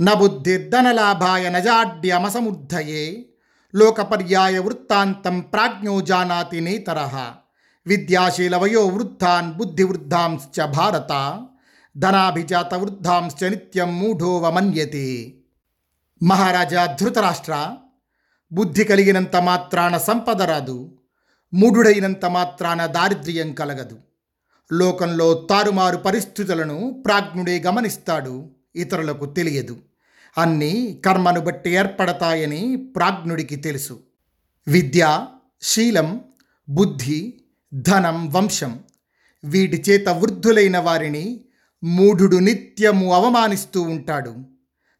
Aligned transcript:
నబుద్ధిర్ధనలాభాయ 0.00 1.50
నజాడ్యమసముద్ధయే 1.50 3.26
లోకపర్యాయ 3.74 4.58
వృత్తాంతం 4.58 5.40
ప్రాజ్ఞో 5.40 6.00
జానాతి 6.00 6.60
నేతరః. 6.60 7.16
విద్యాశీలవయో 7.86 8.86
వృద్ధాన్ 8.86 9.52
బుద్ధివృద్ధాంశ్చ 9.52 10.64
భారత. 10.64 11.42
ధనాభిజాత 11.96 12.74
వృద్ధాంశ్చ 12.74 13.48
నిత్యం 13.48 13.98
మూఢోవమన్యతే. 13.98 15.34
మహారాజా 16.22 16.96
ధృతరాష్ట్ర 17.00 17.76
బుద్ధి 18.52 18.84
కలిగినంత 18.84 19.36
మాత్రాన 19.36 19.98
సంపద 19.98 20.42
రాదు 20.42 20.98
మూఢుడైనంత 21.54 22.24
మాత్రాన 22.26 22.86
దారిద్ర్యం 22.86 23.52
కలగదు. 23.52 23.98
లోకంలో 24.72 25.34
తారుమారు 25.34 25.96
పరిస్థితులను 25.96 27.02
ప్రాజ్ఞుడే 27.06 27.60
గమనిస్తాడు 27.60 28.50
ఇతరులకు 28.76 29.26
తెలియదు. 29.26 29.76
అన్నీ 30.38 31.02
కర్మను 31.04 31.40
బట్టి 31.40 31.70
ఏర్పడతాయని 31.70 32.76
ప్రాజ్ఞుడికి 32.76 33.56
తెలుసు. 33.56 34.00
విద్య 34.68 35.26
శీలం 35.62 36.20
బుద్ధి 36.68 37.40
ధనం 37.74 38.32
వంశం 38.32 38.80
వీటి 39.44 39.84
చేత 39.90 40.08
వృద్ధులైన 40.08 40.78
వారిని 40.78 41.44
మూఢుడు 41.84 42.36
నిత్యము 42.36 43.14
అవమానిస్తూ 43.14 43.82
ఉంటాడు. 43.82 44.34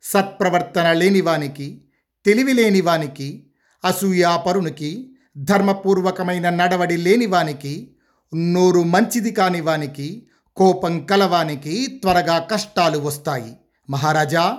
సత్ప్రవర్తన 0.03 0.93
లేనివానికి 0.93 1.84
తెలివి 2.25 2.53
లేనివానికి 2.53 3.47
అసూయాపరునికి 3.84 5.15
ధర్మపూర్వకమైన 5.39 6.51
నడవడి 6.51 6.97
లేనివానికి 6.97 7.95
నోరు 8.34 8.83
మంచిది 8.83 9.31
కాని 9.31 9.61
వానికి 9.61 10.27
కోపం 10.57 11.07
కలవానికి 11.07 11.87
త్వరగా 11.87 12.39
కష్టాలు 12.39 12.99
వస్తాయి. 12.99 13.57
మహారాజా 13.91 14.59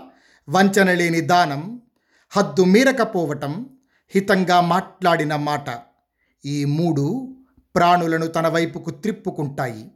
వంచన 0.50 0.94
లేని 0.94 1.22
దానం 1.22 1.82
హద్దు 2.30 2.64
మీరకపోవటం 2.64 3.70
హితంగా 4.10 4.62
మాట్లాడిన 4.62 5.36
మాట. 5.36 5.66
ఈ 6.46 6.66
మూడు 6.66 7.36
ప్రాణులను 7.76 8.28
తన 8.28 8.48
వైపుకు 8.48 8.90
త్రిప్పుకుంటాయి. 8.90 9.92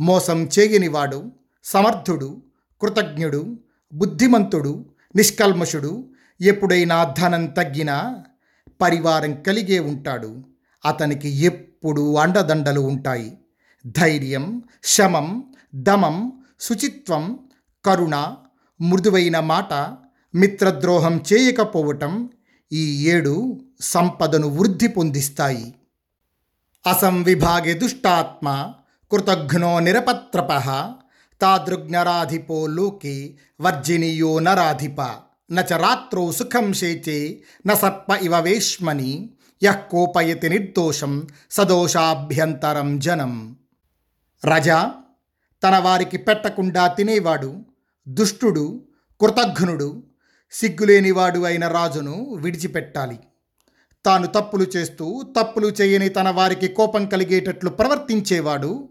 మోసం 0.00 0.48
చేయనివాడు 0.58 1.32
సమర్థుడు 1.64 2.42
కృతజ్ఞుడు 2.80 3.58
బుద్ధిమంతుడు 3.92 4.86
నిష్కల్మషుడు 5.16 6.08
ఎప్పుడైనా 6.40 7.14
ధనం 7.18 7.46
తగ్గినా 7.46 8.24
పరివారం 8.80 9.42
కలిగే 9.42 9.78
ఉంటాడు. 9.78 10.44
అతనికి 10.84 11.28
ఎప్పుడు 11.28 12.16
అండదండలు 12.16 12.80
ఉంటాయి. 12.80 13.38
ధైర్యం 13.86 14.62
శమం 14.84 15.54
దమం 15.74 16.44
శుచిత్వం 16.60 17.38
కరుణ 17.84 18.34
మృదువైన 18.80 19.40
మాట 19.40 19.74
మిత్రద్రోహం 20.34 21.22
చేయకపోవటం 21.32 22.30
ఈ 22.72 23.08
ఏడు 23.08 23.60
సంపదను 23.80 24.48
వృద్ధి 24.48 24.88
పొందిస్తాయి. 24.88 25.74
అసంవిభాగే 26.86 27.72
దుష్టాత్మ 27.72 28.72
కృతఘ్నో 29.12 29.80
నిరపత్రప 29.80 30.48
తాదృజ్ఞరాధిపో 31.40 32.66
లోకే 32.66 33.34
వర్జినీయో 33.60 34.38
నరాధిప 34.38 35.00
నచ 35.52 35.76
రాత్రో 35.76 36.32
సుఖం 36.32 36.72
శేచే 36.72 37.42
న 37.66 37.74
సర్ప 37.74 38.18
ఇవ 38.22 38.40
వేష్మని 38.40 39.30
యః 39.62 39.74
కోపయతి 39.74 40.48
నిర్దోషం 40.48 41.26
సదోషాభ్యంతరం 41.50 42.98
జనం. 42.98 43.56
రజా 44.44 44.94
తన 45.62 45.78
వారికి 45.78 46.16
పెట్టకుండా 46.16 46.86
తినేవాడు 46.86 47.64
దుష్టుడు 48.08 48.82
కృతఘ్నుడు 49.20 50.02
సిగ్గులేనివాడు 50.52 51.40
అయిన 51.40 51.68
రాజును 51.68 52.34
విడిచిపెట్టాలి. 52.34 53.18
తాను 54.04 54.26
తప్పులు 54.26 54.66
చేస్తూ 54.76 55.22
తప్పులు 55.40 55.66
చేయని 55.66 56.08
తన 56.08 56.30
వారికి 56.30 56.68
కోపం 56.68 57.06
కలిగేటట్లు 57.06 57.70
ప్రవర్తించేవాడు 57.70 58.88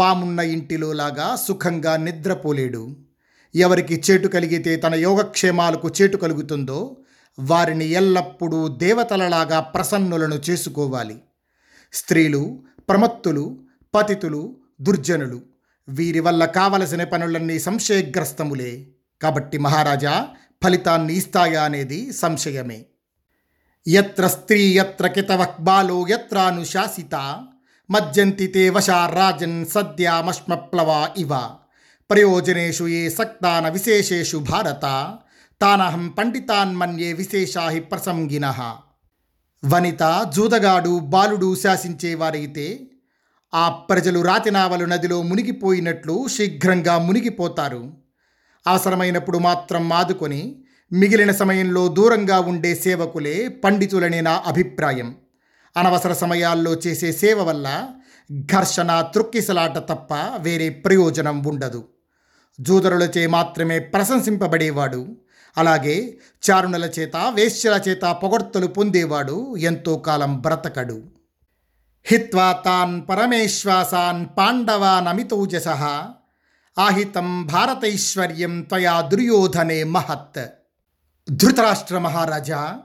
పామున్న 0.00 0.40
ఇంటిలోలాగా 0.40 1.36
సుఖంగా 1.36 1.96
నిద్రపోలేడు. 1.96 2.96
ఎవరికి 3.54 4.02
చేటు 4.10 4.28
కలిగితే 4.28 4.76
తన 4.76 4.94
యోగక్షేమాలకు 4.94 5.90
చేటు 6.02 6.16
కలుగుతుందో 6.16 6.96
వారిని 7.40 7.84
ఎల్లప్పుడూ 7.84 8.68
దేవతలలాగా 8.68 9.60
ప్రసన్నులను 9.60 10.34
చేసుకోవాలి. 10.50 11.22
స్త్రీలు 11.92 12.62
ప్రమత్తులు 12.88 13.58
పతితులు 13.94 14.56
దుర్జనులు 14.80 15.49
వీరి 15.90 16.20
వల్ల 16.20 16.44
కావలసిన 16.44 17.04
పనులన్నీ 17.04 17.58
సంశయగ్రస్తములే. 17.58 18.86
కాబట్టి 19.22 19.58
మహారాజా 19.58 20.28
ఫలితాన్ని 20.64 21.14
ఇస్తాయా 21.14 21.62
అనేది 21.62 22.12
సంశయమే. 22.12 22.84
ఎత్ర 23.86 24.26
స్త్రీ 24.26 24.78
ఎత్ర 24.78 25.06
కితవక్బాలో 25.06 26.08
ఎత్రానుశాసిత 26.08 27.44
మజ్జంతి 27.90 28.46
తే 28.46 28.70
వశా 28.70 29.06
రాజన్ 29.06 29.66
సద్యామశ్మప్లవా 29.66 31.08
ఇవ. 31.16 31.36
ప్రయోజనేషు 32.10 32.84
ఏ 32.84 33.08
సక్తాన 33.08 33.68
విశేషేషు 33.68 34.36
భారత 34.36 35.16
తానహం 35.60 36.08
పండితాన్ 36.08 36.76
మన్యే 36.76 37.12
విశేషా 37.12 37.78
ప్రసంగిన. 37.78 38.54
వనిత 39.66 40.26
జూదగాడు 40.36 40.98
బాలుడు 40.98 41.54
శాసించేవారైతే 41.54 42.89
ఆ 43.54 43.68
ప్రజలు 43.68 44.20
రాతినావలు 44.20 44.84
నదిలో 44.84 45.22
మునిగిపోయినట్లు 45.22 46.26
శీఘ్రంగా 46.28 46.98
మునిగిపోతారు. 46.98 47.92
అవసరమైనప్పుడు 48.66 49.38
మాత్రం 49.38 49.92
ఆదుకొని 49.92 50.56
మిగిలిన 50.92 51.32
సమయంలో 51.32 51.88
దూరంగా 51.88 52.40
ఉండే 52.40 52.74
సేవకులే 52.74 53.48
పండితులనే 53.48 54.20
నా 54.20 54.42
అభిప్రాయం. 54.46 55.14
అనవసర 55.76 56.12
సమయాల్లో 56.12 56.74
చేసే 56.74 57.12
సేవ 57.12 57.42
వల్ల 57.42 57.88
ఘర్షణ 58.32 59.00
త్రుక్కిసలాట 59.00 59.78
తప్ప 59.78 60.14
వేరే 60.38 60.68
ప్రయోజనం 60.68 61.44
ఉండదు. 61.44 61.84
జూదరులచే 62.60 63.26
మాత్రమే 63.26 63.78
ప్రశంసింపబడేవాడు. 63.78 65.06
అలాగే 65.58 66.18
చారుణుల 66.50 66.84
చేత 66.84 67.16
వేశ్యల 67.16 67.80
చేత 67.88 68.16
పొగడ్తలు 68.22 68.66
పొందేవాడు 68.66 69.56
ఎంతో 69.56 69.98
కాలం 69.98 70.40
బ్రతకడు. 70.40 71.19
హిత్వా 72.04 72.52
తాన్ 72.52 73.02
పరమేశ్వాసాన్ 73.08 74.26
పాండవానమితౌజస. 74.38 75.68
ఆహితం 76.78 77.46
భారతైశ్వర్యం 77.46 78.62
త్వయా 78.62 79.00
దుర్యోధనే 79.00 79.84
మహత్. 79.84 80.46
ధృతరాష్ట్ర 81.30 81.98
మహారాజా 81.98 82.78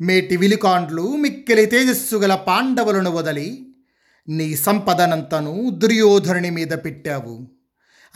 మేటి 0.00 0.36
విలుకాండ్లు 0.36 1.16
మిక్కిలి 1.16 1.66
తేజస్సు 1.66 2.16
గల 2.16 2.34
పాండవులను 2.34 3.10
వదలి 3.10 3.74
నీ 4.28 4.56
సంపదనంతను 4.56 5.70
దుర్యోధనుని 5.70 6.50
మీద 6.50 6.72
పెట్టావు. 6.84 7.48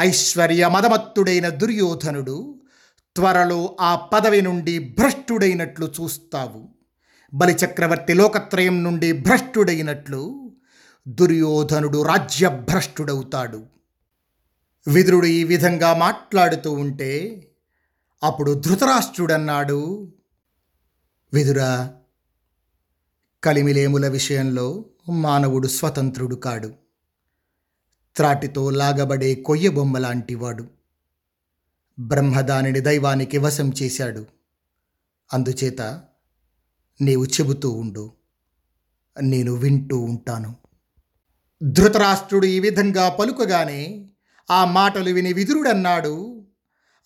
ఐశ్వర్య 0.00 0.69
మదమత్తుడైన 0.69 1.48
దుర్యోధనుడు 1.48 2.60
త్వరలో 3.16 3.76
ఆ 3.80 3.97
పదవి 3.97 4.42
నుండి 4.42 4.78
భ్రష్టుడైనట్లు 4.98 5.92
చూస్తావు. 6.00 6.79
బలిచక్రవర్తి 7.34 8.15
లోకత్రయం 8.15 8.82
నుండి 8.82 9.12
భ్రష్టుడైనట్లు 9.12 10.53
దుర్యోధనుడు 11.09 12.03
రాజ్యభ్రష్టుడవుతాడు. 12.03 13.66
విదురుడు 14.88 15.27
ఈ 15.27 15.44
విధంగా 15.44 15.94
మాట్లాడుతూ 15.94 16.72
ఉంటే 16.72 17.47
అప్పుడు 18.22 18.54
ధృతరాష్ట్రుడన్నాడు 18.54 20.12
విదురా 21.32 21.94
కలిమిలేముల 23.44 24.09
విషయంలో 24.09 24.84
మానవుడు 25.09 25.68
స్వతంత్రుడు 25.68 26.34
కాడు. 26.34 26.74
త్రాటితో 28.16 28.71
లాగబడే 28.71 29.34
కొయ్య 29.34 29.68
బొమ్మ 29.68 29.98
లాంటివాడు. 29.98 30.68
బ్రహ్మదానిని 31.98 32.80
దైవానికి 32.80 33.38
వశం 33.38 33.72
చేశాడు. 33.82 34.27
అందుచేత 35.32 36.03
నీవు 37.00 37.24
చెబుతూ 37.24 37.70
ఉండు. 37.70 38.12
నేను 39.22 39.52
వింటూ 39.52 39.98
ఉంటాను. 39.98 40.54
ధృతరాష్ట్రుడు 41.62 42.47
ఈ 42.47 42.60
విధంగా 42.60 43.08
పలుకగానే 43.08 44.04
ఆ 44.50 44.64
మాటలు 44.64 45.10
విని 45.10 45.32
విదురుడన్నాడు. 45.32 46.14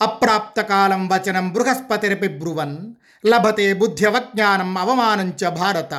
అప్రాప్తకాలం 0.03 1.09
వచనం 1.09 1.53
బృహస్పతిరపి 1.53 2.29
బ్రువన్ 2.29 2.95
లభతే 3.27 3.73
బుద్ధ్యవజ్ఞానం 3.73 4.79
అవమానంచ 4.79 5.51
భారత 5.51 5.95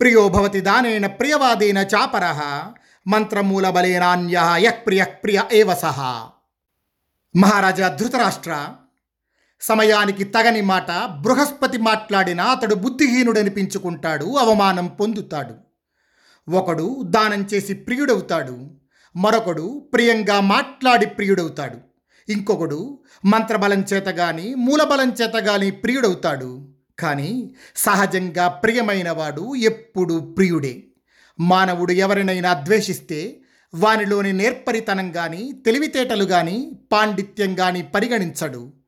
ప్రియో 0.00 0.28
భవతి 0.28 0.60
దానేన 0.60 1.06
ప్రియవాదేన 1.06 1.78
చాపర 1.78 2.24
మంత్రమూలబలేనాన్య 3.06 4.38
యః 4.58 4.70
ప్రియ 4.86 5.04
ప్రియ 5.04 5.42
ఏవ 5.52 5.74
సహ 5.74 5.98
మహారాజా 7.34 7.88
ధృతరాష్ట్ర 7.88 8.52
సమయానికి 9.62 10.24
తగని 10.24 10.60
మాట 10.60 10.90
బృహస్పతి 11.20 11.78
మాట్లాడినా 11.78 12.44
అతడు 12.44 12.74
బుద్ధిహీనుడనిపించుకుంటాడు 12.74 14.24
అవమానం 14.24 14.86
పొందుతాడు. 14.86 15.54
ఒకడు 16.50 17.02
దానం 17.04 17.46
చేసి 17.54 17.74
ప్రియుడవుతాడు 17.74 18.70
మరొకడు 19.16 19.90
ప్రియంగా 19.94 20.40
మాట్లాడి 20.40 21.06
ప్రియుడవుతాడు. 21.06 21.76
ఇంకొకడు 22.32 22.98
మంత్రబలం 23.24 23.80
చేత 23.80 24.08
గాని 24.08 24.54
మూలబలం 24.54 25.12
చేత 25.22 25.36
గాని 25.36 25.70
ప్రియుడవుతాడు. 25.70 26.68
కానీ 26.98 27.54
సహజంగా 27.76 28.48
ప్రియమైనవాడు 28.48 29.54
ఎప్పుడూ 29.54 30.20
ప్రియుడే. 30.20 30.84
మానవుడు 31.40 31.92
ఎవరినైనా 31.92 32.54
ద్వేషిస్తే 32.54 33.40
వానిలోని 33.74 34.32
నేర్పరితనం 34.32 35.12
కానీ 35.12 35.52
తెలివితేటలు 35.66 36.24
కానీ 36.24 36.72
పాండిత్యం 36.92 37.54
కానీ 37.54 37.82
పరిగణించడు. 37.82 38.81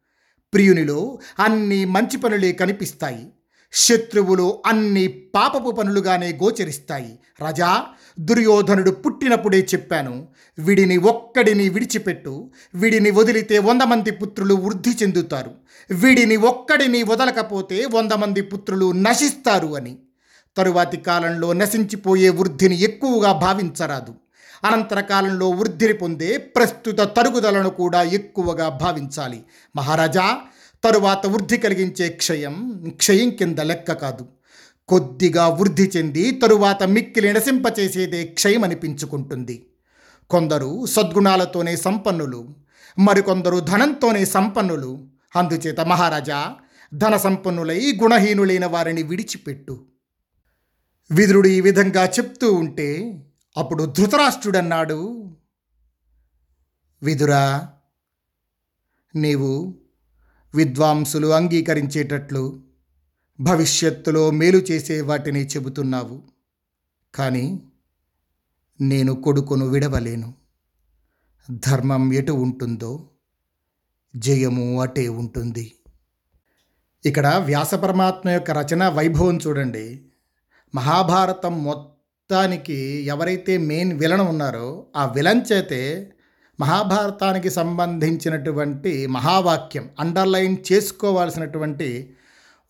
ప్రియునిలో 0.55 1.19
అన్ని 1.41 1.85
మంచి 1.85 2.17
పనులే 2.17 2.53
కనిపిస్తాయి. 2.53 3.27
శత్రువులు 3.73 4.63
అన్ని 4.67 5.09
పాపపు 5.09 5.71
పనులుగానే 5.71 6.39
గోచరిస్తాయి. 6.43 7.19
రజా 7.47 7.87
దుర్యోధనుడు 8.21 8.91
పుట్టినప్పుడే 8.91 9.61
చెప్పాను 9.75 10.29
విడిని 10.59 10.97
ఒక్కడిని 10.97 11.69
విడిచిపెట్టు 11.69 12.51
విడిని 12.75 13.11
వదిలితే 13.11 13.59
వంద 13.59 13.83
మంది 13.83 14.11
పుత్రులు 14.11 14.55
వృద్ధి 14.55 14.91
చెందుతారు 14.91 15.51
విడిని 15.91 16.37
ఒక్కడిని 16.37 17.03
వదలకపోతే 17.03 17.87
వంద 17.95 18.13
మంది 18.13 18.41
పుత్రులు 18.41 18.93
నశిస్తారు 18.93 19.77
అని. 19.77 19.99
తరువాతి 20.57 20.97
కాలంలో 20.97 21.53
నశించిపోయే 21.53 22.29
వృద్ధిని 22.29 22.81
ఎక్కువగా 22.81 23.33
భావించరాదు. 23.33 24.15
అనంతర 24.65 25.01
కాలంలో 25.01 25.51
వృద్ధిని 25.51 25.93
పొందే 25.93 26.37
ప్రస్తుత 26.37 27.01
తరుగుదలను 27.01 27.71
కూడా 27.71 28.03
ఎక్కువగా 28.03 28.69
భావించాలి. 28.69 29.45
మహారాజా 29.77 30.39
తరువాత 30.85 31.27
వృద్ధి 31.27 31.57
కలిగించే 31.57 32.09
క్షయం 32.09 32.85
క్షయం 32.97 33.31
కింద 33.31 33.59
లెక్క 33.59 33.93
కాదు. 33.93 34.27
కొద్దిగా 34.89 35.49
వృద్ధి 35.49 35.91
చెంది 35.97 36.31
తరువాత 36.31 36.83
మిక్కిలి 36.83 37.33
నశింపచేసేదే 37.33 38.25
క్షయం 38.25 38.65
అనిపించుకుంటుంది 38.65 39.67
కొందరు 40.31 40.87
సద్గుణాలతోనే 40.87 41.77
సంపన్నులు 41.77 42.49
మరికొందరు 42.99 43.61
ధనంతోనే 43.61 44.25
సంపన్నులు. 44.25 45.07
అందుచేత 45.37 45.81
మహారాజా 45.81 46.55
ధన 46.95 47.17
సంపన్నులై 47.17 47.99
గుణహీనులైన 48.03 48.67
వారిని 48.67 49.03
విడిచిపెట్టు. 49.03 49.79
విదురుడు 51.11 51.49
ఈ 51.49 51.61
విధంగా 51.61 52.05
చెప్తూ 52.07 52.53
ఉంటే 52.53 52.89
అప్పుడు 53.57 53.85
ధృతరాష్ట్రుడన్నాడు 53.85 55.31
విదురా 57.03 57.73
నీవు 59.15 59.79
విద్వాంసులు 60.55 61.27
అంగీకరించేటట్లు 61.27 62.63
భవిష్యత్తులో 63.41 64.31
మేలు 64.31 64.59
చేసే 64.59 65.01
వాటిని 65.01 65.47
చెబుతున్నావు. 65.47 66.23
కానీ 67.15 67.63
నేను 68.81 69.23
కొడుకును 69.23 69.67
విడవలేను. 69.67 70.35
ధర్మం 71.51 72.13
ఎటు 72.13 72.33
ఉంటుందో 72.33 73.11
జయము 74.17 74.81
అటే 74.81 75.09
ఉంటుంది. 75.09 75.75
ఇక్కడ 77.07 77.27
వ్యాసపరమాత్మ 77.27 78.29
యొక్క 78.29 78.51
రచన 78.51 78.89
వైభవం 78.89 79.37
చూడండి. 79.37 80.07
మహాభారతం 80.75 81.65
మొత్తం 81.65 81.94
మొత్తానికి 82.35 82.77
ఎవరైతే 83.07 83.59
మెయిన్ 83.59 83.93
విలన్ 83.93 84.21
ఉన్నారో 84.21 84.87
ఆ 84.97 85.03
విలన్ 85.07 85.43
చేతే 85.53 86.13
మహాభారతానికి 86.61 87.51
సంబంధించినటువంటి 87.51 89.07
మహావాక్యం 89.07 89.91
అండర్లైన్ 90.01 90.57
చేసుకోవాల్సినటువంటి 90.73 92.17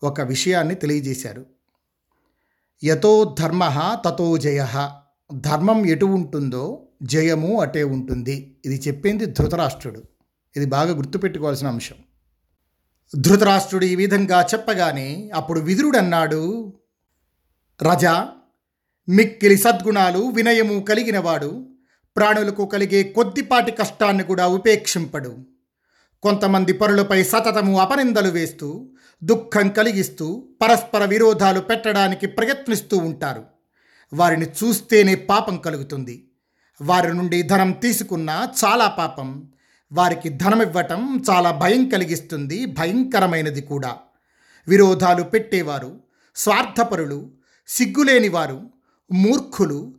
ఒక 0.03 0.21
విషయాన్ని 0.21 0.75
తెలియజేశారు. 0.75 1.45
యతో 2.83 3.35
ధర్మ 3.39 3.63
తతో 4.05 4.37
జయ. 4.37 4.89
ధర్మం 5.33 5.85
ఎటు 5.85 6.05
ఉంటుందో 6.05 6.63
జయము 7.03 7.61
అటే 7.61 7.83
ఉంటుంది. 7.83 8.57
ఇది 8.65 8.77
చెప్పింది 8.87 9.25
ధృతరాష్ట్రుడు. 9.25 10.03
ఇది 10.55 10.65
బాగా 10.65 10.93
గుర్తుపెట్టుకోవాల్సిన 10.95 11.67
అంశం. 11.67 11.99
ధృతరాష్ట్రుడు 13.21 13.85
ఈ 13.85 13.95
విధంగా 13.95 14.47
చెప్పగానే 14.53 15.31
అప్పుడు 15.35 15.59
విదురుడు 15.59 15.97
అన్నాడు 15.97 16.73
రజా 17.81 18.15
మిక్కిలి 19.09 19.57
సద్గుణాలు 19.57 20.19
వినయము 20.19 20.79
కలిగినవాడు 20.79 21.67
ప్రాణులకు 22.17 22.65
కలిగే 22.65 23.03
కొద్దిపాటి 23.03 23.71
కష్టాన్ని 23.71 24.23
కూడా 24.23 24.47
ఉపేక్షింపడు. 24.47 25.37
కొంతమంది 26.23 26.73
పరులపై 26.73 27.23
సతతము 27.23 27.79
అపనిందలు 27.79 28.29
వేస్తూ 28.29 28.89
దుఃఖం 29.23 29.69
కలిగిస్తూ 29.69 30.47
పరస్పర 30.61 31.05
విరోధాలు 31.05 31.59
పెట్టడానికి 31.59 32.27
ప్రయత్నిస్తూ 32.27 32.97
ఉంటారు. 32.97 33.43
వారిని 34.13 34.45
చూస్తేనే 34.45 35.15
పాపం 35.15 35.57
కలుగుతుంది. 35.57 36.29
వారి 36.81 37.13
నుండి 37.13 37.41
ధనం 37.41 37.71
తీసుకున్నా 37.71 38.49
చాలా 38.65 38.87
పాపం. 38.87 39.51
వారికి 39.93 40.29
ధనం 40.29 40.61
ఇవ్వటం 40.61 41.23
చాలా 41.29 41.51
భయం 41.51 41.89
కలిగిస్తుంది 41.89 42.65
భయంకరమైనది 42.65 43.61
కూడా. 43.61 43.95
విరోధాలు 44.67 45.23
పెట్టేవారు 45.23 45.99
స్వార్థపరులు 46.35 47.31
సిగ్గులేనివారు 47.67 48.74
మూర్ఖులు 49.11 49.93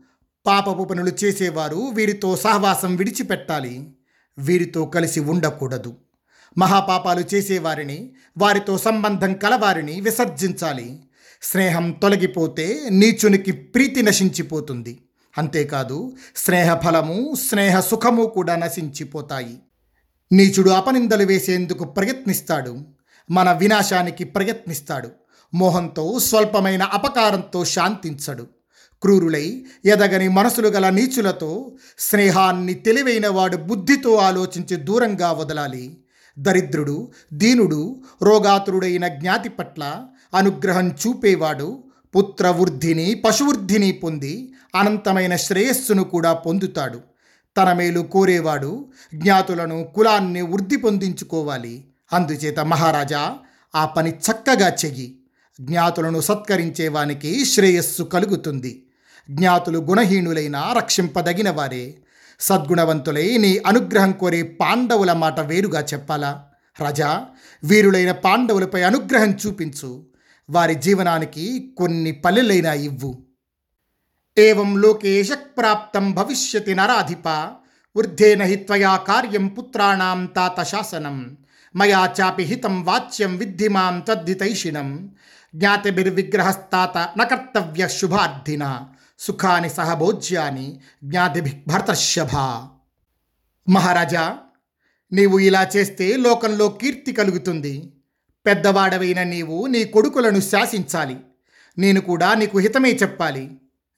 పాపపు 0.47 0.85
పనులు 0.85 1.12
చేసేవారు 1.25 1.76
వీరితో 1.76 2.37
సహవాసం 2.37 2.97
విడిచిపెట్టాలి. 2.97 3.97
వీరితో 4.38 4.87
కలిసి 4.87 5.20
ఉండకూడదు. 5.20 5.97
మహాపాపాలు 6.58 7.25
చేసేవారిని 7.35 8.12
వారితో 8.38 8.79
సంబంధం 8.79 9.35
కలవారిని 9.35 10.00
విసర్జించాలి. 10.00 11.00
స్నేహం 11.43 11.91
తొలగిపోతే 11.91 12.81
నీచునికి 12.91 13.53
ప్రీతి 13.53 14.03
నశించిపోతుంది. 14.03 14.99
అంతేకాదు 15.38 16.17
స్నేహ 16.37 16.79
ఫలము 16.79 17.35
స్నేహ 17.49 17.81
సుఖము 17.81 18.25
కూడా 18.25 18.56
నశించిపోతాయి. 18.56 19.58
నీచుడు 20.32 20.70
అపనిందలు 20.70 21.25
వేసేందుకు 21.25 21.85
ప్రయత్నిస్తాడు. 21.85 22.79
మన 23.31 23.53
వినాశానికి 23.53 24.25
ప్రయత్నిస్తాడు. 24.25 25.11
మోహంతో 25.55 26.19
స్వల్పమైన 26.19 26.82
అపకారంతో 26.82 27.64
శాంతించడు. 27.64 28.46
క్రూరులై 29.03 29.65
ఎదగని 29.84 30.29
మనసులు 30.29 30.69
గల 30.69 30.91
నీచులతో 30.91 31.72
స్నేహాన్ని 31.98 32.74
తెలివైన 32.74 33.29
వాడు 33.29 33.56
బుద్ధితో 33.56 34.15
ఆలోచించి 34.15 34.76
దూరంగా 34.76 35.32
వదలాలి. 35.32 35.96
దరిద్రుడు 36.38 37.12
దీనుడు 37.32 38.03
రోగాతురుడైన 38.22 39.08
జ్ఞాతి 39.08 39.48
పట్ల 39.48 40.03
అనుగ్రహం 40.34 40.88
చూపేవాడు 40.88 41.84
పుత్రవృద్ధిని 42.17 43.15
పశువృద్ధిని 43.15 43.93
పొంది 43.93 44.53
అనంతమైన 44.74 45.36
శ్రేయస్సును 45.36 46.05
కూడా 46.05 46.32
పొందుతాడు. 46.32 47.00
తన 47.56 47.72
మేలు 47.72 48.00
కోరేవాడు 48.00 48.88
జ్ఞాతులను 49.15 49.84
కులాన్ని 49.94 50.43
వృద్ధి 50.43 50.76
పొందించుకోవాలి. 50.76 51.84
అందుచేత 52.12 52.60
మహారాజా 52.60 53.34
ఆ 53.74 53.84
పని 53.84 54.10
చక్కగా 54.10 54.69
చెయ్యి. 54.69 55.19
జ్ఞాతులను 55.60 56.20
సత్కరించేవానికి 56.20 57.44
శ్రేయస్సు 57.44 58.03
కలుగుతుంది. 58.03 58.85
జ్ఞాతులు 59.31 59.79
గుణహీనులైన 59.79 60.75
రక్షింపదగిన 60.77 61.51
వారే 61.51 61.95
సద్గుణవంతులై 62.41 63.37
నీ 63.37 63.59
అనుగ్రహం 63.59 64.13
కోరే 64.13 64.43
పాండవుల 64.43 65.13
మాట 65.13 65.41
వేరుగా 65.41 65.81
చెప్పాలా? 65.81 66.45
రాజా 66.81 67.27
వీరులైన 67.65 68.13
పాండవులపై 68.13 68.83
అనుగ్రహం 68.83 69.31
చూపించు. 69.47 70.06
వారి 70.51 70.75
జీవనానికి 70.75 71.75
కొన్ని 71.79 72.13
పల్లెలైనా 72.13 72.73
ఇవ్వు. 72.73 73.23
ఏం 74.39 74.81
లోకేశ 74.81 75.29
ప్రాప్తం 75.33 76.13
భవిష్యతి 76.13 76.75
నరాధిప. 76.75 77.29
వృద్ధేన 77.97 78.43
హి 78.43 78.56
త్వయా 78.56 78.97
కార్యం 78.97 79.49
పుత్రాణం 79.49 80.27
తాత 80.27 80.63
శాసనం. 80.63 81.37
మయా 81.77 82.15
చాపి 82.21 82.43
హితం 82.43 82.85
వాచ్యం 82.85 83.37
విద్ధిమాం 83.37 84.01
తద్ధితైషిణం 84.01 84.19
తద్దితైషిణం. 84.19 85.15
జ్ఞాతిభిర్విగ్రహస్తాత 85.55 87.09
న 87.19 87.87
శుభార్థిన 87.87 88.81
సుఖాని 89.19 89.70
సహభోజ్యాన్ని 89.70 90.81
భోజ్యాని 91.05 92.69
మహారాజా 93.69 94.39
నీవు 95.13 95.39
ఇలా 95.39 95.70
చేస్తే 95.77 96.17
లోకంలో 96.17 96.69
కీర్తి 96.69 97.13
కలుగుతుంది. 97.13 97.93
పెద్దవాడవైన 98.46 99.23
నీవు 99.23 99.67
నీ 99.67 99.85
కొడుకులను 99.85 100.41
శాసించాలి. 100.41 101.17
నేను 101.79 102.01
కూడా 102.01 102.35
నీకు 102.35 102.58
హితమే 102.58 102.93
చెప్పాలి. 102.93 103.51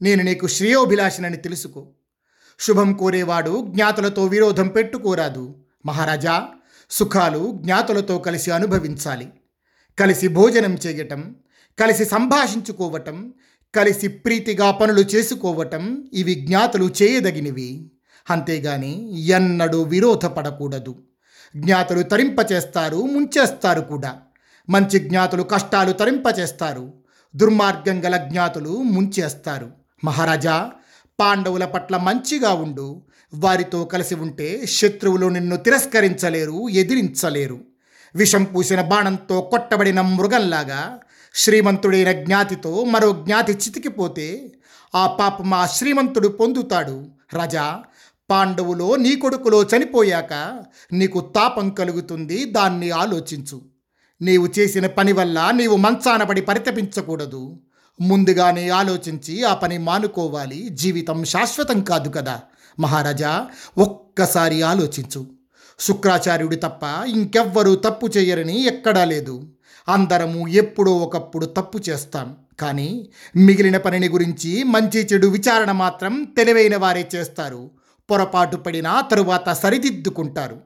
నేను 0.02 0.22
నీకు 0.22 0.46
శ్రేయోభిలాషనని 0.46 1.36
తెలుసుకో. 1.36 1.88
శుభం 2.60 2.92
కోరేవాడు 2.92 3.66
జ్ఞాతులతో 3.68 4.24
విరోధం 4.24 4.68
పెట్టుకోరాదు. 4.68 5.64
మహారాజా 5.86 6.48
సుఖాలు 6.90 7.58
జ్ఞాతులతో 7.62 8.18
కలిసి 8.18 8.50
అనుభవించాలి. 8.50 9.32
కలిసి 9.98 10.28
భోజనం 10.28 10.74
చేయటం 10.74 11.34
కలిసి 11.80 12.04
సంభాషించుకోవటం 12.04 13.34
కలిసి 13.74 14.08
ప్రీతిగా 14.08 14.70
పనులు 14.70 15.00
చేసుకోవటం 15.00 16.04
ఇవి 16.12 16.34
జ్ఞాతులు 16.34 16.90
చేయదగినవి. 17.02 17.90
అంతేగాని 18.30 19.20
ఎన్నడూ 19.20 19.82
విరోధపడకూడదు. 19.82 21.02
జ్ఞాతులు 21.56 22.02
తరింపచేస్తారు 22.02 22.96
ముంచేస్తారు 22.96 23.80
కూడా. 23.80 24.16
మంచి 24.70 24.98
జ్ఞాతులు 24.98 25.42
కష్టాలు 25.42 25.92
తరింపచేస్తారు 25.92 26.92
దుర్మార్గం 27.36 28.04
గల 28.04 28.16
జ్ఞాతులు 28.16 28.82
ముంచేస్తారు. 28.82 29.70
మహారాజా 30.04 30.70
పాండవుల 31.20 31.64
పట్ల 31.64 31.96
మంచిగా 31.96 32.52
ఉండు. 32.52 33.02
వారితో 33.34 33.84
కలిసి 33.84 34.14
ఉంటే 34.14 34.66
శత్రువులు 34.66 35.26
నిన్ను 35.26 35.56
తిరస్కరించలేరు 35.56 36.68
ఎదిరించలేరు. 36.68 37.60
విషం 38.14 38.44
పూసిన 38.44 38.80
బాణంతో 38.80 39.40
కొట్టబడిన 39.40 40.00
మృగంలాగా 40.00 40.98
శ్రీమంతుడైన 41.34 42.12
జ్ఞాతితో 42.12 42.84
మరో 42.84 43.12
జ్ఞాతి 43.12 43.52
చితికిపోతే 43.52 44.52
ఆ 44.94 45.06
పాపం 45.06 45.54
ఆ 45.54 45.66
శ్రీమంతుడు 45.66 46.28
పొందుతాడు. 46.28 47.06
రాజా 47.32 47.82
పాండవులో 48.30 48.96
నీ 48.96 49.16
కొడుకులో 49.16 49.62
చనిపోయాక 49.62 50.64
నీకు 50.92 51.20
తాపం 51.20 51.70
కలుగుతుంది 51.70 52.44
దాన్ని 52.44 52.90
ఆలోచించు. 52.90 53.60
నీవు 54.22 54.48
చేసిన 54.58 54.86
పని 54.86 55.12
వల్ల 55.12 55.50
నీవు 55.50 55.76
మంచాన 55.76 56.22
పడి 56.22 56.40
పరితపించకూడదు. 56.40 57.60
ముందుగానే 58.00 58.68
ఆలోచించి 58.68 59.44
ఆ 59.44 59.54
పని 59.54 59.78
మానుకోవాలి. 59.78 60.68
జీవితం 60.68 61.24
శాశ్వతం 61.24 61.80
కాదు 61.80 62.08
కదా. 62.08 62.40
మహారాజా 62.80 63.46
ఒక్కసారి 63.78 64.62
ఆలోచించు. 64.62 65.26
శుక్రాచార్యుడు 65.80 66.56
తప్ప 66.56 67.06
ఇంకెవ్వరూ 67.06 67.74
తప్పు 67.74 68.06
చేయరని 68.06 68.62
ఎక్కడా 68.62 69.04
లేదు. 69.04 69.48
అందరము 69.88 70.48
ఎప్పుడో 70.48 70.96
ఒకప్పుడు 70.96 71.46
తప్పు 71.46 71.78
చేస్తాం. 71.88 72.36
కానీ 72.60 73.08
మిగిలిన 73.36 73.76
పనిని 73.76 74.08
గురించి 74.08 74.62
మంచి 74.62 75.00
చెడు 75.12 75.26
విచారణ 75.26 75.72
మాత్రం 75.72 76.24
తెలివైన 76.36 76.76
వారే 76.76 77.08
చేస్తారు. 77.14 77.70
పొరపాటు 78.10 78.56
పడినా 78.56 79.00
తరువాత 79.00 79.52
సరిదిద్దుకుంటారు. 79.52 80.60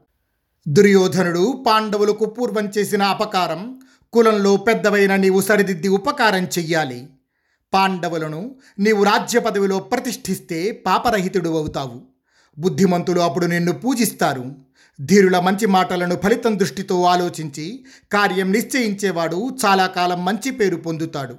దుర్యోధనుడు 0.68 1.64
పాండవులకు 1.66 2.24
పూర్వం 2.24 2.70
చేసిన 2.78 3.02
అపకారం 3.02 3.80
కులంలో 4.12 4.56
పెద్దవైన 4.56 5.16
నీవు 5.16 5.40
సరిదిద్ది 5.40 5.88
ఉపకారం 5.88 6.44
చెయ్యాలి. 6.44 7.08
పాండవులను 7.74 8.54
నీవు 8.78 9.04
రాజ్య 9.04 9.40
పదవిలో 9.40 9.78
ప్రతిష్ఠిస్తే 9.78 10.72
పాపరహితుడు 10.72 11.48
అవుతావు. 11.48 12.00
బుద్ధిమంతులు 12.58 13.20
అప్పుడు 13.20 13.46
నిన్ను 13.46 13.72
పూజిస్తారు. 13.72 14.54
ధీరుల 15.02 15.38
మంచి 15.38 15.66
మాటలను 15.66 16.16
ఫలితం 16.16 16.58
దృష్టితో 16.58 17.02
ఆలోచించి 17.02 17.84
కార్యం 18.12 18.52
నిశ్చయించేవాడు 18.52 19.56
చాలా 19.66 19.86
కాలం 19.86 20.24
మంచి 20.24 20.50
పేరు 20.50 20.76
పొందుతాడు. 20.76 21.34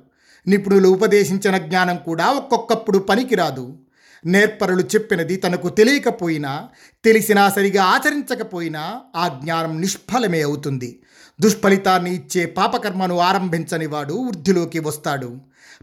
నిపుణులు 0.48 0.90
ఉపదేశించిన 0.90 1.58
జ్ఞానం 1.58 1.98
కూడా 1.98 2.32
ఒక్కొక్కప్పుడు 2.32 2.98
పనికిరాదు. 2.98 3.78
నేర్పరులు 4.26 4.82
చెప్పినది 4.82 5.36
తనకు 5.36 5.70
తెలియకపోయినా 5.70 6.68
తెలిసినా 7.06 7.50
సరిగా 7.50 7.84
ఆచరించకపోయినా 7.84 9.00
ఆ 9.16 9.28
జ్ఞానం 9.28 9.82
నిష్ఫలమే 9.82 10.42
అవుతుంది. 10.42 11.00
దుష్ఫలితాన్ని 11.42 12.16
ఇచ్చే 12.16 12.46
పాపకర్మను 12.46 13.20
ఆరంభించని 13.20 13.86
వాడు 13.86 14.14
వృద్ధిలోకి 14.14 14.80
వస్తాడు. 14.80 15.38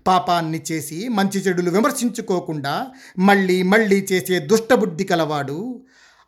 పాపాన్ని 0.07 0.63
చేసి 0.73 1.09
మంచి 1.09 1.41
చెడులు 1.41 1.71
విమర్శించుకోకుండా 1.71 2.87
మళ్ళీ 3.19 3.63
మళ్ళీ 3.63 4.07
చేసే 4.13 4.39
దుష్టబుద్ధి 4.39 5.05
కలవాడు 5.05 5.81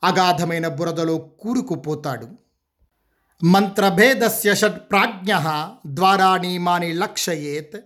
అగాధమైన 0.05 0.69
బురదలో 0.69 1.19
కూరుకుపోతాడు. 1.19 2.29
మంత్రభేదస్య 3.45 4.55
ద్వారాని 5.87 6.59
మాని 6.59 6.93
లక్షయేత్ 6.93 7.77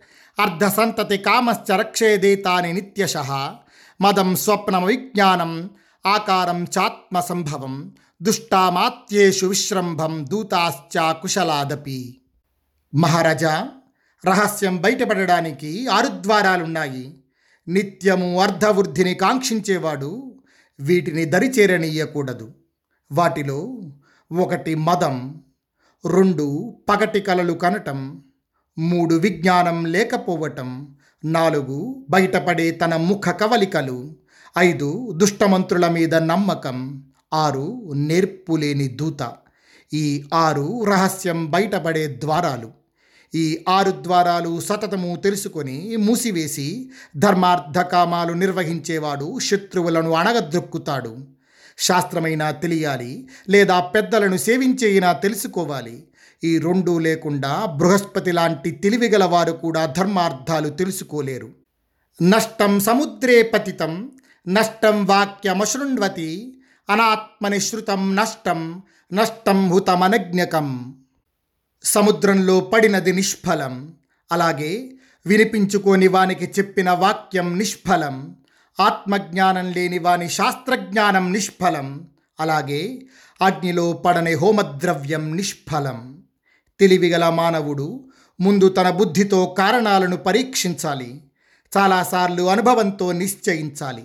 అర్ధసంతతి 0.40 1.18
కామశ్చ 1.18 1.76
రక్షేదేతాని 1.76 2.73
నిత్యశ 2.73 3.16
మదం 4.00 4.37
స్వప్నం 4.37 4.85
విజ్ఞానం 4.85 5.70
ఆకారం 6.06 6.64
చాత్మ 6.64 7.20
సంభవం 7.20 7.94
దుష్టామాత్యేషు 8.23 9.46
విశ్రంభం 9.46 10.26
దూతాశ్చ 10.28 11.12
కుశలాదపి. 11.12 12.20
మహారాజా 12.94 13.68
రహస్యం 14.26 14.76
బయటపడడానికి 14.76 15.88
ఆరు 15.88 16.06
ద్వారాలున్నాయి 16.06 17.20
నిత్యము 17.68 18.40
అర్ధవృద్ధిని 18.40 19.14
కాంక్షించేవాడు 19.14 20.40
వీటిని 20.80 21.25
దరిచేరనీయకూడదు. 21.25 22.52
వాటిలో 23.12 23.80
ఒకటి 24.33 24.75
మదం 24.75 25.40
రెండు 26.06 26.76
పగటి 26.88 27.21
కలలు 27.21 27.52
కనటం 27.52 28.23
మూడు 28.78 29.14
విజ్ఞానం 29.14 29.85
లేకపోవటం 29.85 30.97
నాలుగు 31.25 32.06
బయటపడే 32.11 32.71
తన 32.71 32.97
ముఖ 32.97 33.28
కవలికలు 33.28 34.16
ఐదు 34.59 35.12
దుష్టమంత్రుల 35.16 35.88
మీద 35.88 36.14
నమ్మకం 36.14 37.04
ఆరు 37.35 37.92
నేర్పులేని 37.95 38.88
దూత 38.88 39.33
ఈ 39.95 40.28
ఆరు 40.35 40.85
రహస్యం 40.85 41.50
బయటపడే 41.50 42.06
ద్వారాలు. 42.06 42.85
ఈ 43.36 43.64
ఆరు 43.68 43.90
ద్వారాలు 43.90 44.60
సతతము 44.60 45.16
తెలుసుకొని 45.24 45.96
మూసివేసి 45.96 46.90
ధర్మార్థ 47.16 47.78
కామాలు 47.78 48.32
నిర్వహించేవాడు 48.32 49.38
శత్రువులను 49.38 50.10
అణగద్రొక్కుతాడు. 50.10 51.12
శాస్త్రమైనా 51.78 52.50
తెలియాలి 52.50 53.12
లేదా 53.48 53.80
పెద్దలను 53.80 54.36
సేవించేయినా 54.36 55.12
తెలుసుకోవాలి. 55.12 55.96
ఈ 56.44 56.58
రెండు 56.58 56.98
లేకుండా 56.98 57.52
బృహస్పతి 57.66 58.32
లాంటి 58.32 58.70
తెలివిగల 58.70 59.24
వారు 59.24 59.52
కూడా 59.52 59.86
ధర్మార్థాలు 59.86 60.68
తెలుసుకోలేరు. 60.68 61.50
నష్టం 62.22 62.80
సముద్రే 62.80 63.42
పతితం 63.42 64.10
నష్టం 64.48 64.96
వాక్యమశృణ్వతి 65.06 66.30
అనాత్మని 66.90 67.60
శృతం 67.60 68.16
నష్టం 68.16 68.82
నష్టం 69.12 69.58
హుతమనజ్ఞకం. 69.68 70.68
సముద్రంలో 71.85 72.61
పడినది 72.61 73.12
నిష్ఫలం. 73.12 73.95
అలాగే 74.33 74.90
వినిపించుకోని 75.26 76.09
వానికి 76.09 76.45
చెప్పిన 76.45 76.90
వాక్యం 76.90 77.59
నిష్ఫలం. 77.59 78.37
ఆత్మజ్ఞానం 78.80 79.73
లేని 79.73 79.99
వాని 79.99 80.28
శాస్త్రజ్ఞానం 80.28 81.33
నిష్ఫలం. 81.33 82.09
అలాగే 82.40 83.02
అగ్నిలో 83.42 83.92
పడని 83.92 84.35
హోమద్రవ్యం 84.35 85.37
నిష్ఫలం. 85.37 86.23
తెలివిగల 86.80 87.28
మానవుడు 87.28 88.04
ముందు 88.40 88.68
తన 88.68 88.90
బుద్ధితో 88.90 89.54
కారణాలను 89.59 90.16
పరీక్షించాలి. 90.16 91.23
చాలాసార్లు 91.76 92.42
అనుభవంతో 92.42 93.12
నిశ్చయించాలి. 93.12 94.04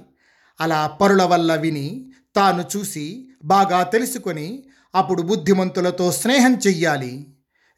అలా 0.61 0.87
పరుల 0.87 1.23
వల్ల 1.23 1.55
విని 1.55 2.11
తాను 2.35 2.77
చూసి 2.77 3.27
బాగా 3.43 3.83
తెలుసుకొని 3.83 4.63
అప్పుడు 4.95 5.21
బుద్ధిమంతులతో 5.21 6.11
స్నేహం 6.11 6.55
చెయ్యాలి. 6.55 7.30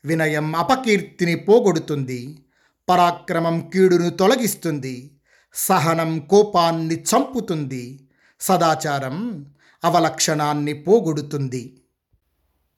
వినయం 0.05 0.55
అపకీర్తిని 0.55 1.35
పోగొడుతుంది 1.35 2.45
పరాక్రమం 2.89 3.69
కీడును 3.73 4.09
తొలగిస్తుంది 4.09 5.19
సహనం 5.53 6.19
కోపాన్ని 6.19 6.95
చంపుతుంది 6.95 8.09
సదాచారం 8.41 9.45
అవలక్షణాన్ని 9.83 10.73
పోగొడుతుంది. 10.73 11.77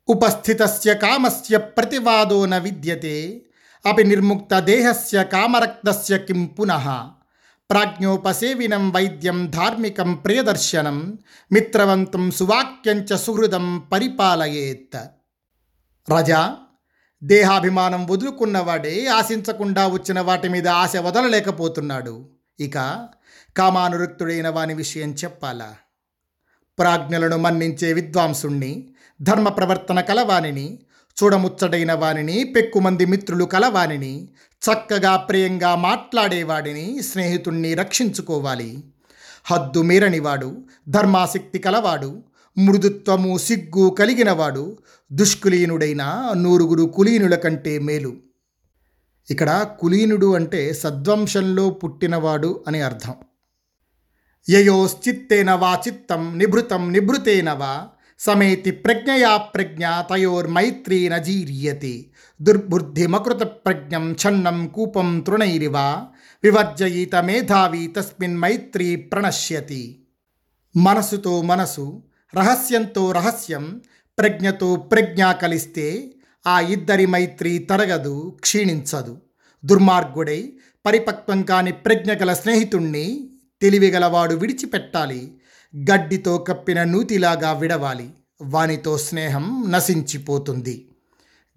ఉపస్థితస్య 0.09 0.93
కామస్య 0.93 1.57
ప్రతివాదో 1.57 2.45
న 2.45 2.57
విద్యతే 2.57 3.41
అపి 3.85 4.03
నిర్ముక్త 4.03 4.59
దేహస్య 4.59 5.23
కామరక్తస్య 5.23 6.17
కిం 6.17 6.45
పునః 6.45 6.85
ప్రాజ్ఞోపసేవినం 7.69 8.91
వైద్యం 8.91 9.49
ధార్మికం 9.49 10.13
ప్రియదర్శనం 10.13 11.17
మిత్రవంతం 11.51 12.31
సువాక్యంచ 12.31 13.17
సుహృదం 13.17 13.79
పరిపాలయేత్. 13.79 14.97
రజా 16.11 16.57
దేహాభిమానం 17.23 18.07
వదులుకున్నవాడే 18.07 19.07
ఆశించకుండా 19.07 19.87
వచ్చిన 19.87 20.19
వాటి 20.19 20.49
మీద 20.49 20.67
ఆశ 20.67 20.97
వదలలేకపోతున్నాడు. 20.97 22.29
ఇక 22.59 22.77
కామానురక్తుడైన 23.57 24.49
వాని 24.49 24.73
విషయం 24.73 25.13
చెప్పాలా? 25.13 25.75
ప్రాజ్ఞలను 26.79 27.37
మన్నించే 27.37 27.93
విద్వాంసుణ్ణి 27.93 28.89
ధర్మ 29.21 29.49
ప్రవర్తన 29.49 30.01
కలవానిని 30.01 30.79
చూడముచ్చడైన 31.23 31.93
వానిని 31.93 32.43
పెక్కుమంది 32.43 33.05
మిత్రులు 33.05 33.45
కలవానిని 33.45 34.29
చక్కగా 34.61 35.15
ప్రియంగా 35.15 35.75
మాట్లాడేవాడిని 35.75 37.03
స్నేహితుణ్ణి 37.03 37.73
రక్షించుకోవాలి. 37.73 38.83
హద్దు 39.45 39.81
మీరనివాడు 39.81 40.65
ధర్మాసక్తి 40.89 41.59
కలవాడు 41.59 42.23
మృదుత్వము 42.57 43.37
సిగ్గు 43.37 43.89
కలిగినవాడు 43.89 44.77
దుష్కులీనుడైన 45.11 46.33
నూరుగురు 46.35 46.83
కులీనుల 46.83 47.35
కంటే 47.35 47.79
మేలు. 47.79 48.13
ఇక్కడ 49.31 49.67
కులీనుడు 49.79 50.35
అంటే 50.35 50.73
సద్వంశంలో 50.73 51.69
పుట్టినవాడు 51.69 52.63
అని 52.67 52.81
అర్థం. 52.81 53.13
యయోశ్చిత్తేన 54.49 55.51
వా 55.53 55.81
చిత్తం 55.87 56.37
నిభృతం 56.37 56.93
నిభృతేన 56.93 57.51
వా 57.51 57.87
సమేతి 58.19 58.71
ప్రజ్ఞయా 58.71 59.37
ప్రజ్ఞ 59.37 59.85
తయోర్మైత్రీ 60.09 61.09
నజీర్యతి 61.09 62.11
దుర్బుద్ధిమకృత 62.41 63.43
ప్రజ్ఞం 63.43 64.11
ఛన్నం 64.11 64.67
కూపం 64.67 65.19
తృణైరివ 65.19 65.77
వివర్జయిత 66.43 67.15
మేధావి 67.15 67.87
తస్మిన్ 67.87 68.37
మైత్రీ 68.37 68.95
ప్రణశ్యతి. 68.95 70.05
మనసుతో 70.77 71.41
మనసు 71.41 72.03
రహస్యంతో 72.37 73.11
రహస్యం 73.11 73.81
ప్రజ్ఞతో 74.19 74.75
ప్రజ్ఞ 74.75 75.31
కలిస్తే 75.31 76.11
ఆ 76.47 76.59
ఇద్దరి 76.59 77.05
మైత్రి 77.05 77.57
తరగదు 77.57 78.37
క్షీణించదు. 78.39 79.17
దుర్మార్గుడై 79.65 80.53
పరిపక్వం 80.85 81.43
కాని 81.43 81.71
ప్రజ్ఞ 81.71 82.13
గల 82.13 82.33
స్నేహితుణ్ణి 82.33 83.29
తెలివిగలవాడు 83.61 84.35
విడిచిపెట్టాలి. 84.35 85.37
గడ్డితో 85.77 86.37
కప్పిన 86.37 86.83
నూతిలాగా 86.83 87.53
విడవాలి. 87.53 88.09
వానితో 88.41 88.97
స్నేహం 88.97 89.71
నశించిపోతుంది. 89.71 90.91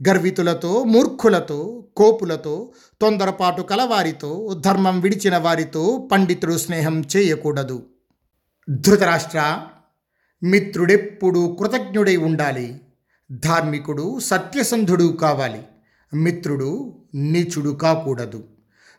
గర్వితులతో 0.09 0.85
మూర్ఖులతో 0.85 1.89
కోపులతో 1.97 2.73
తొందరపాటు 3.01 3.63
కలవారితో 3.63 4.61
ధర్మం 4.65 5.01
విడిచిన 5.01 5.37
వారితో 5.37 6.09
పండితుడు 6.13 6.59
స్నేహం 6.59 7.05
చేయకూడదు. 7.17 7.87
ధృతరాష్ట్ర 8.71 9.61
మిత్రుడెప్పుడు 10.43 11.57
కృతజ్ఞుడై 11.61 12.17
ఉండాలి. 12.17 12.81
ధార్మికుడు 13.33 14.21
సత్యసంధుడు 14.21 15.05
కావాలి. 15.05 15.63
మిత్రుడు 16.15 16.99
నీచుడు 17.15 17.71
కాకూడదు. 17.71 18.45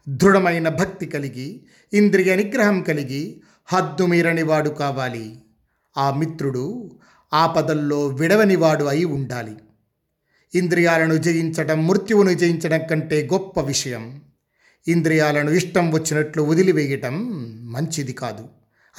దృఢమైన 0.10 0.70
భక్తి 0.70 1.06
కలిగి 1.06 1.66
ఇంద్రియ 1.94 2.36
నిగ్రహం 2.36 2.82
కలిగి 2.82 3.42
హద్దుమీరని 3.66 4.44
వాడు 4.44 4.70
కావాలి. 4.70 5.42
ఆ 5.98 6.16
మిత్రుడు 6.18 6.92
ఆపదల్లో 7.34 8.08
విడవనివాడు 8.08 8.84
అయి 8.84 9.06
ఉండాలి. 9.06 9.56
ఇంద్రియాలను 10.56 11.16
జయించడం 11.18 11.88
మృత్యువును 11.88 12.34
జయించడం 12.34 12.88
కంటే 12.88 13.30
గొప్ప 13.34 13.60
విషయం. 13.60 14.22
ఇంద్రియాలను 14.88 15.52
ఇష్టం 15.52 15.92
వచ్చినట్లు 15.92 16.44
వదిలివేయటం 16.44 17.30
మంచిది 17.72 18.14
కాదు. 18.14 18.48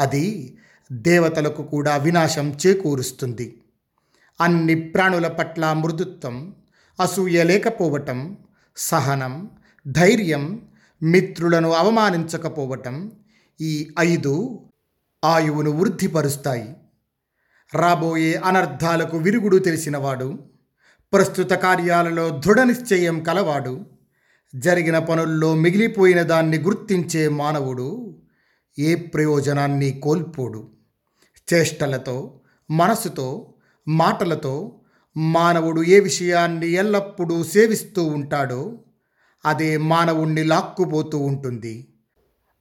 అది 0.01 0.57
దేవతలకు 0.93 1.63
కూడా 1.63 1.97
వినాశం 1.97 2.59
చేకూరుస్తుంది. 2.67 3.61
అన్ని 4.41 4.75
ప్రాణుల 4.75 5.29
పట్ల 5.29 5.73
మృదుత్వం 5.73 6.55
అసూయ 7.01 7.45
లేకపోవటం 7.45 8.37
సహనం 8.77 9.51
ధైర్యం 9.89 10.63
మిత్రులను 11.03 11.73
అవమానించకపోవటం 11.73 13.13
ఈ 13.61 13.91
ఐదు 13.99 14.61
ఆయువును 15.25 15.71
వృద్ధిపరుస్తాయి. 15.71 16.75
రాబోయే 17.75 18.35
అనర్థాలకు 18.35 19.17
విరుగుడు 19.17 19.57
తెలిసినవాడు 19.57 20.39
ప్రస్తుత 21.13 21.51
కార్యాలలో 21.51 22.29
దృఢ 22.29 22.61
నిశ్చయం 22.61 23.23
కలవాడు 23.23 23.87
జరిగిన 24.55 24.99
పనుల్లో 24.99 25.55
మిగిలిపోయిన 25.55 26.23
దాన్ని 26.23 26.59
గుర్తించే 26.59 27.29
మానవుడు 27.29 28.21
ఏ 28.79 28.95
ప్రయోజనాన్ని 28.95 30.01
కోల్పోడు. 30.03 30.80
చేష్టలతో 31.55 32.41
మనసుతో 32.71 33.55
మాటలతో 33.89 34.81
మానవుడు 35.17 35.83
ఏ 35.83 36.01
విషయాన్ని 36.01 36.69
ఎల్లప్పుడూ 36.69 37.45
సేవిస్తూ 37.45 38.05
ఉంటాడో 38.05 38.79
అదే 39.45 39.77
మానవుణ్ణి 39.77 40.45
లాక్కుపోతూ 40.45 41.19
ఉంటుంది. 41.19 41.95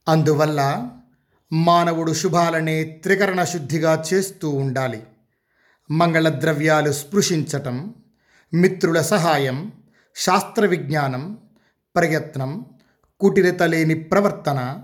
అందువల్ల 0.07 0.89
మానవుడు 1.53 2.13
శుభాలనే 2.13 2.83
త్రికరణ 2.83 3.43
శుద్ధిగా 3.43 4.03
చేస్తూ 4.13 4.49
ఉండాలి. 4.49 5.03
మంగళద్రవ్యాలు 5.91 6.91
స్పృశించటం 6.91 7.95
మిత్రుల 8.53 9.01
సహాయం 9.01 9.71
శాస్త్ర 10.15 10.65
విజ్ఞానం 10.65 11.37
ప్రయత్నం 11.95 12.65
కుటిరత 13.19 13.63
లేని 13.63 13.93
ప్రవర్తన 13.95 14.79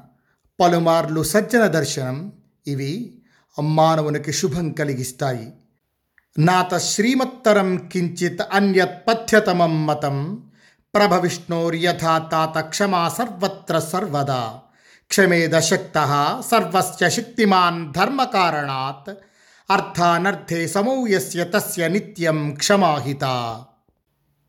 పలుమార్లు 0.59 1.23
సజ్జన 1.23 1.67
దర్శనం 1.67 2.33
ఇవి 2.67 3.21
మానవునికి 3.61 4.33
శుభం 4.33 4.71
కలిగిస్తాయి. 4.71 5.53
నాత 6.39 6.77
శ్రీమత్తరం 6.77 7.77
కించిత్ 7.77 8.41
అన్యత్ 8.51 9.07
పథ్యతమం 9.07 9.85
మతం. 9.85 10.43
ప్రభవిష్ణోర్యథా 10.95 12.17
తాత 12.17 12.59
క్షమా 12.59 13.09
సర్వత్ర 13.09 13.79
సర్వదా. 13.79 14.53
క్షమేద 15.07 15.59
శక్త 15.59 15.93
సర్వస్య 16.51 17.09
శక్తిమాన్ 17.09 17.93
ధర్మకారణాత్. 17.93 19.13
అర్థానర్థే 19.71 20.67
సమూయస్య 20.67 21.43
తస్య 21.43 21.87
నిత్యం 21.87 22.53
క్షమాహిత. 22.53 23.23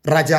రజ 0.07 0.33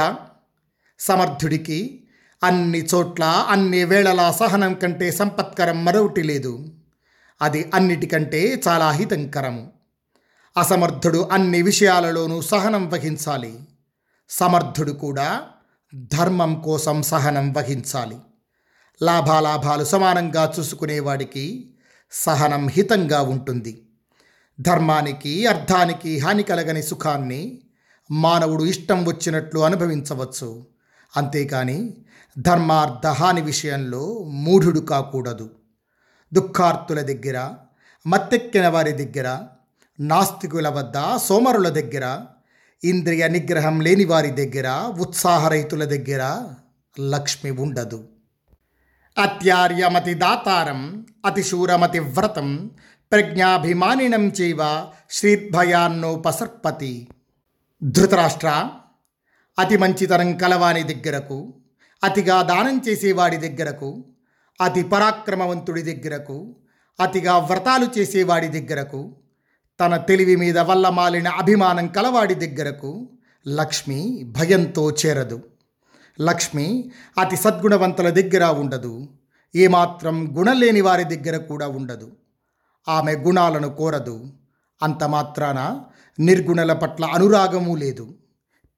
సమర్థుడికి 0.99 2.05
అన్ని 2.45 2.85
చోట్ల 2.85 3.25
అన్ని 3.25 3.85
వేళలా 3.85 4.33
సహనం 4.33 4.75
కంటే 4.75 5.11
సంపత్కరం 5.11 5.85
మరొకటి 5.85 6.23
లేదు. 6.23 6.69
అది 7.43 7.71
అన్నిటికంటే 7.75 8.63
చాలా 8.69 8.91
హితంకరము. 8.91 9.71
అసమర్థుడు 10.59 11.29
అన్ని 11.33 11.63
విషయాలలోనూ 11.63 12.43
సహనం 12.43 12.89
వహించాలి. 12.89 13.59
సమర్థుడు 14.31 14.93
కూడా 14.93 15.43
ధర్మం 15.95 16.61
కోసం 16.61 17.03
సహనం 17.03 17.53
వహించాలి. 17.53 18.17
లాభాలాభాలు 19.03 19.85
సమానంగా 19.85 20.55
చూసుకునేవాడికి 20.59 21.75
సహనం 22.13 22.69
హితంగా 22.69 23.23
ఉంటుంది. 23.23 23.89
ధర్మానికి 24.61 25.47
అర్థానికి 25.47 26.19
హాని 26.19 26.43
కలగని 26.43 26.83
సుఖాన్ని 26.83 27.63
మానవుడు 28.11 28.65
ఇష్టం 28.65 29.05
వచ్చినట్లు 29.05 29.61
అనుభవించవచ్చు. 29.61 30.67
అంతేకాని 31.17 31.95
ధర్మార్థ 32.39 33.07
హాని 33.07 33.41
విషయంలో 33.41 34.19
మూఢుడు 34.19 34.81
కాకూడదు. 34.81 35.51
దుఃఖార్తుల 36.33 37.01
దగ్గర 37.03 37.55
మత్తెక్కిన 38.07 38.69
వారి 38.69 38.93
దగ్గర 38.93 39.29
నాస్తికుల 40.01 40.69
వద్ద 40.69 41.17
సోమరుల 41.17 41.69
దగ్గర 41.69 42.21
ఇంద్రియ 42.85 43.29
నిగ్రహం 43.29 43.81
లేని 43.81 44.05
వారి 44.05 44.31
దగ్గర 44.31 44.69
ఉత్సాహరహితుల 45.01 45.85
దగ్గర 45.85 46.49
లక్ష్మి 47.01 47.51
ఉండదు. 47.51 48.09
అత్యార్యమతి 49.19 50.15
దాతారం 50.15 51.07
అతిశూరమతి 51.27 51.99
వ్రతం 51.99 52.71
ప్రజ్ఞాభిమానినం 53.13 54.29
చేవ 54.29 54.87
శ్రీద్భయాన్నోపసర్పతి. 55.11 57.09
ధృతరాష్ట్ర 57.83 58.71
అతి 59.59 59.77
మంచితనం 59.77 60.37
కలవాని 60.37 60.83
దగ్గరకు 60.83 61.55
అతిగా 62.05 62.43
దానం 62.43 62.83
చేసేవాడి 62.89 63.37
దగ్గరకు 63.37 64.05
అతి 64.61 64.83
పరాక్రమవంతుడి 64.83 65.83
దగ్గరకు 65.83 66.57
అతిగా 67.01 67.39
వ్రతాలు 67.39 67.99
చేసేవాడి 67.99 68.49
దగ్గరకు 68.49 69.17
తన 69.81 69.97
తెలివి 69.97 70.37
మీద 70.37 70.59
వల్ల 70.59 70.89
మాలిన 70.89 71.29
అభిమానం 71.29 71.87
కలవాడి 71.87 72.35
దగ్గరకు 72.35 73.09
లక్ష్మి 73.49 74.23
భయంతో 74.25 74.91
చేరదు. 74.91 75.43
లక్ష్మి 76.21 76.93
అతి 77.19 77.37
సద్గుణవంతుల 77.37 78.11
దగ్గర 78.11 78.45
ఉండదు. 78.45 79.09
ఏమాత్రం 79.57 80.39
గుణలేని 80.39 80.81
వారి 80.81 81.17
దగ్గర 81.17 81.37
కూడా 81.37 81.69
ఉండదు. 81.69 82.13
ఆమె 82.89 83.15
గుణాలను 83.15 83.69
కోరదు. 83.69 84.27
అంత 84.83 85.05
మాత్రాన 85.05 85.81
నిర్గుణల 86.21 86.73
పట్ల 86.73 87.05
అనురాగము 87.05 87.75
లేదు. 87.75 88.15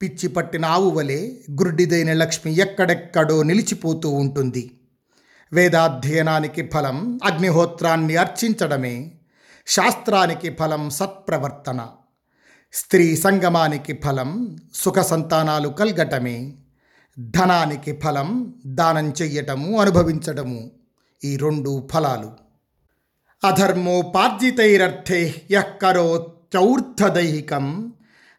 పిచ్చి 0.03 0.29
పట్టిన 0.29 0.67
ఆవు 0.67 0.91
వలె 0.91 1.33
గురుడిదైన 1.51 2.13
లక్ష్మి 2.13 2.61
ఎక్కడెక్కడో 2.61 3.43
నిలిచిపోతూ 3.43 4.11
ఉంటుంది. 4.11 4.80
వేదాధ్యయనానికి 5.53 6.71
ఫలం 6.75 7.21
అగ్నిహోత్రాన్ని 7.25 8.17
అర్చించడమే 8.17 9.13
శాస్త్రానికి 9.67 10.51
ఫలం 10.51 10.91
సత్ప్రవర్తన 10.91 11.87
స్త్రీ 12.73 13.17
సంగమానికి 13.17 13.93
ఫలం 13.93 14.59
సుఖ 14.75 14.99
సంతానాలు 14.99 15.69
కల్గటమే 15.69 16.53
ధనానికి 17.19 17.97
ఫలం 17.97 18.55
దానం 18.67 19.13
చెయ్యటము 19.23 19.81
అనుభవించటము 19.81 20.71
ఈ 21.25 21.37
రెండు 21.37 21.89
ఫలాలు. 21.93 22.31
అధర్మోపార్జితైరర్థే 23.47 25.43
యఃకరోత్యౌర్ధదైహికం 25.51 27.93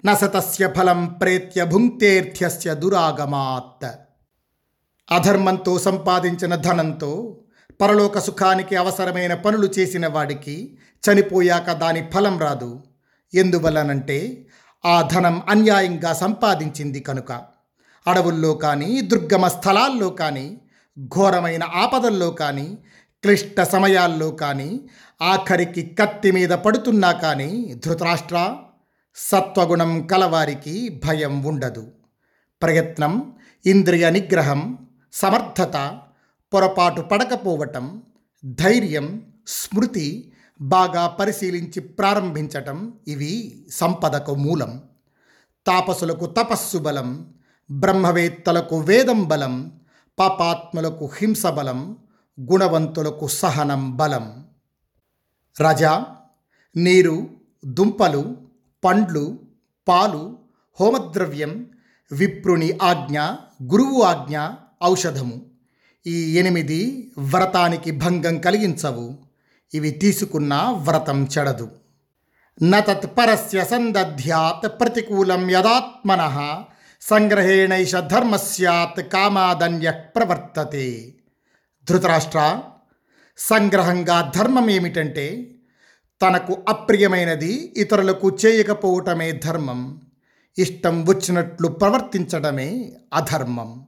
నసతస్య 0.06 0.74
ఫలం 0.78 1.06
ప్రేత్య 1.06 1.65
భుంక్తేర్థ్యస్య 1.65 2.76
దురాగమాత్. 2.76 4.00
అధర్మంతో 5.11 5.79
సంపాదించిన 5.79 6.55
ధనంతో 6.55 7.39
పరలోక 7.81 8.19
సుఖానికి 8.19 8.75
అవసరమైన 8.75 9.33
పనులు 9.33 9.69
చేసిన 9.79 10.07
వాడికి 10.07 10.77
చనిపోయాక 11.03 11.71
దాని 11.71 12.09
ఫలం 12.13 12.39
రాదు. 12.39 12.83
ఎందువల్లనంటే 13.33 14.47
ఆ 14.85 15.09
ధనం 15.13 15.41
అన్యాయంగా 15.49 16.13
సంపాదించింది 16.13 16.99
కనుక. 16.99 17.31
అడవుల్లో 18.07 18.53
కానీ 18.53 19.01
దుర్గమ 19.01 19.47
స్థలాల్లో 19.47 20.09
కానీ 20.09 20.61
ఘోరమైన 21.07 21.63
ఆపదల్లో 21.63 22.31
కానీ 22.31 22.77
క్లిష్ట 23.23 23.61
సమయాల్లో 23.61 24.31
కానీ 24.31 24.89
ఆఖరికి 25.21 25.95
కత్తి 25.99 26.31
మీద 26.31 26.49
పడుతున్నా 26.49 27.11
కానీ 27.11 27.75
ధృతరాష్ట్ర 27.85 28.55
సత్వగుణం 29.15 30.07
కలవారికి 30.07 31.01
భయం 31.05 31.43
ఉండదు. 31.43 31.87
ప్రయత్నం 32.61 33.33
ఇంద్రియ 33.65 34.09
నిగ్రహం 34.09 34.87
సమర్థత 35.13 36.00
పొరపాటు 36.54 37.02
పడకపోవటం 37.02 38.02
ధైర్యం 38.45 39.26
స్మృతి 39.47 40.32
బాగా 40.62 41.08
పరిశీలించి 41.08 41.80
ప్రారంభించటం 41.80 42.93
ఇవి 43.08 43.65
సంపదకు 43.71 44.36
మూలం. 44.36 44.82
తాపసులకు 45.67 46.26
తపస్సు 46.26 46.78
బలం 46.78 47.34
బ్రహ్మవేత్తలకు 47.71 48.80
వేదం 48.80 49.24
బలం 49.24 49.80
పాపాత్ములకు 50.19 51.06
హింస 51.06 51.45
బలం 51.45 51.97
గుణవంతులకు 52.52 53.28
సహనం 53.28 53.97
బలం. 53.97 54.45
రజా 55.62 56.06
నీరు 56.76 57.30
దుంపలు 57.65 58.38
పండ్లు 58.86 59.39
పాలు 59.88 60.38
హోమద్రవ్యం 60.80 61.69
విప్రుని 62.12 62.78
ఆజ్ఞ 62.82 63.19
గురువు 63.63 64.02
ఆజ్ఞ 64.02 64.39
ఔషధము. 64.84 65.41
ఈ 66.08 66.38
ఎనిమిది 66.38 67.12
వ్రతానికి 67.17 67.91
భంగం 67.91 68.38
కలిగించవు. 68.38 69.17
ఇవి 69.74 69.91
తీసుకున్న 69.91 70.54
వ్రతం 70.70 71.28
చెడదు. 71.38 71.72
నతత్పరస్య 72.63 73.65
సందధ్యాత్ 73.65 74.80
ప్రతికూలం 74.80 75.52
యదాత్మన. 75.52 76.63
సంగ్రహేణైష 77.02 77.96
ధర్మస్యాత్ 77.96 79.10
కామాదన్య 79.10 79.91
ప్రవర్తతే. 79.91 81.13
ధృతరాష్ట్ర 81.89 82.62
సంగ్రహంగా 83.38 84.32
ధర్మం 84.36 84.70
ఏమిటంటే 84.70 85.56
తనకు 86.22 86.58
అప్రియమైనది 86.70 87.74
ఇతరులకు 87.78 88.38
చేయకపోవటమే 88.46 89.32
ధర్మం. 89.32 90.02
ఇష్టం 90.58 91.06
వచ్చినట్లు 91.06 91.67
ప్రవర్తించడమే 91.67 92.94
అధర్మం. 93.13 93.88